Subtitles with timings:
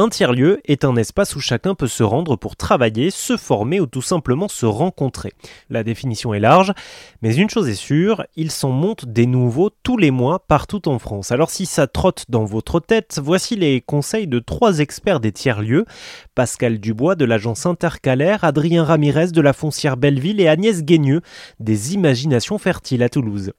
[0.00, 3.86] Un tiers-lieu est un espace où chacun peut se rendre pour travailler, se former ou
[3.86, 5.32] tout simplement se rencontrer.
[5.70, 6.72] La définition est large,
[7.20, 11.00] mais une chose est sûre, il s'en monte des nouveaux tous les mois partout en
[11.00, 11.32] France.
[11.32, 15.84] Alors si ça trotte dans votre tête, voici les conseils de trois experts des tiers-lieux,
[16.36, 21.22] Pascal Dubois de l'agence intercalaire, Adrien Ramirez de la foncière Belleville et Agnès Guigneux
[21.58, 23.50] des Imaginations Fertiles à Toulouse.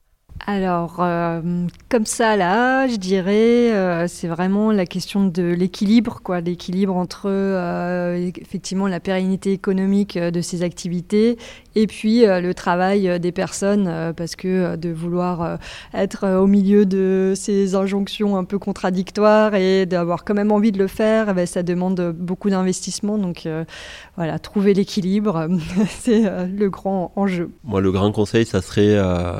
[0.47, 1.41] Alors, euh,
[1.89, 7.23] comme ça, là, je dirais, euh, c'est vraiment la question de l'équilibre, quoi, l'équilibre entre
[7.27, 11.37] euh, effectivement la pérennité économique de ces activités
[11.75, 15.59] et puis le travail des personnes, parce que de vouloir
[15.93, 20.79] être au milieu de ces injonctions un peu contradictoires et d'avoir quand même envie de
[20.79, 23.17] le faire, eh ben, ça demande beaucoup d'investissement.
[23.17, 23.47] Donc,
[24.17, 25.47] voilà, trouver l'équilibre,
[25.99, 27.51] c'est le grand enjeu.
[27.63, 28.97] Moi, le grand conseil, ça serait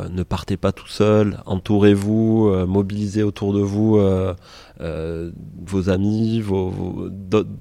[0.09, 4.33] ne partez pas tout seul, entourez-vous, euh, mobilisez autour de vous euh,
[4.81, 5.31] euh,
[5.65, 6.43] vos amis,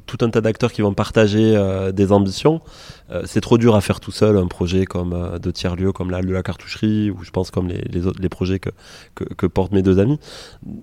[0.07, 1.57] tout un tas d'acteurs qui vont partager
[1.93, 2.61] des ambitions.
[3.25, 6.43] C'est trop dur à faire tout seul un projet comme de tiers-lieu, comme la, la
[6.43, 8.71] cartoucherie, ou je pense comme les, les, autres, les projets que,
[9.15, 10.19] que, portent mes deux amis.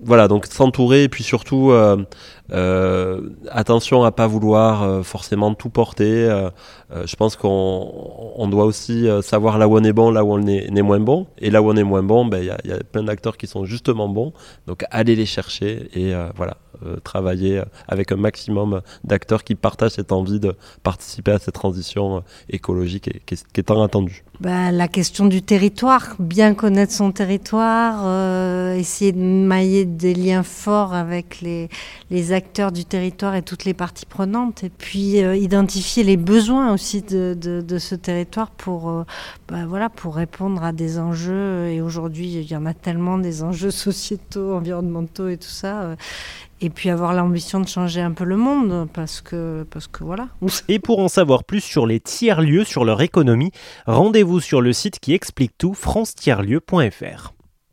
[0.03, 1.71] Voilà, donc s'entourer, et puis surtout,
[3.51, 6.49] attention à pas vouloir forcément tout porter.
[6.91, 10.47] je pense qu'on on doit aussi savoir là où on est bon, là où on
[10.47, 11.27] est, moins bon.
[11.37, 13.65] Et là où on est moins bon, ben, il y, a plein d'acteurs qui sont
[13.65, 14.33] justement bons.
[14.67, 16.64] Donc allez les chercher et euh, voilà, euh,
[17.03, 22.19] travailler avec un maximum d'acteurs qui partagent cette envie de participer à cette transition euh,
[22.49, 24.23] écologique et, qui, est, tant attendue.
[24.41, 30.93] Bah, la question du territoire, bien connaître son territoire, essayer de mailler des liens forts
[30.93, 31.69] avec les,
[32.11, 37.01] les, acteurs du territoire et toutes les parties prenantes, et puis identifier les besoins aussi
[37.01, 39.05] de, de, de ce territoire pour,
[39.47, 41.69] bah, voilà, pour répondre à des enjeux.
[41.69, 45.95] Et aujourd'hui, il y en a tellement des enjeux sociétaux, environnementaux et tout ça
[46.61, 50.29] et puis avoir l'ambition de changer un peu le monde parce que parce que voilà.
[50.67, 53.51] Et pour en savoir plus sur les tiers-lieux sur leur économie,
[53.85, 57.33] rendez-vous sur le site qui explique tout france-tiers-lieux.fr.